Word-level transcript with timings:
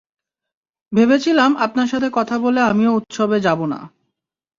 ভেবেছিলাম 0.91 1.51
আপনার 1.57 1.87
সাথে 1.87 2.07
কথা 2.13 2.35
বলে 2.39 2.59
আমিও 2.61 2.91
উৎসবে 2.93 3.37
যাব 3.39 3.59
না। 3.65 3.79